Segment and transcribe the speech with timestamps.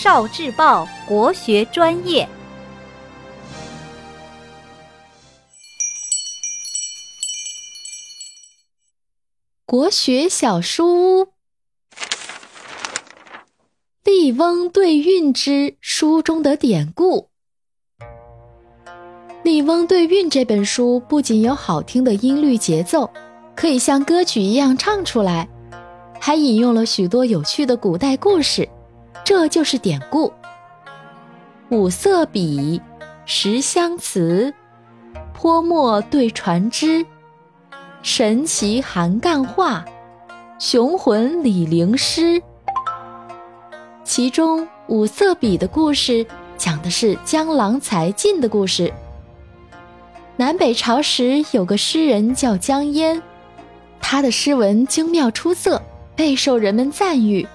[0.00, 2.28] 少智报国学专业。
[9.66, 11.24] 国学小书屋，
[14.04, 17.28] 《笠翁对韵之书中的典故》。
[19.42, 23.10] 《笠翁对韵》这本书不仅有好听的音律节奏，
[23.56, 25.48] 可以像歌曲一样唱出来，
[26.20, 28.68] 还引用了许多有趣的古代故事，
[29.28, 30.32] 这就是典故。
[31.68, 32.80] 五色笔，
[33.26, 34.54] 十香词，
[35.34, 37.04] 泼墨对传之。
[38.02, 39.84] 神奇韩干画，
[40.58, 42.42] 雄浑李陵诗。
[44.02, 46.24] 其中五色笔的故事
[46.56, 48.90] 讲的是江郎才尽的故事。
[50.38, 53.20] 南北朝时有个诗人叫江淹，
[54.00, 55.82] 他的诗文精妙出色，
[56.16, 57.46] 备受人们赞誉。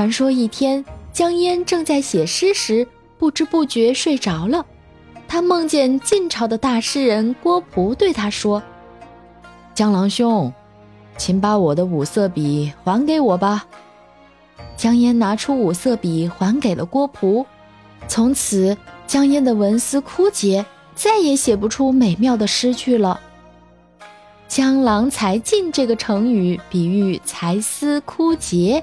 [0.00, 0.82] 传说一天，
[1.12, 4.64] 江淹正在写诗时，不知不觉睡着了。
[5.28, 8.62] 他梦见晋朝的大诗人郭璞对他说。
[9.74, 10.50] 江郎兄，
[11.18, 13.66] 请把我的五色笔还给我吧。
[14.74, 17.44] 江淹拿出五色笔还给了郭璞，
[18.08, 18.74] 从此
[19.06, 23.20] 江淹的文思枯竭，再也写不出美妙的诗句了。
[24.48, 28.82] 江郎才尽这个成语比喻才思枯竭。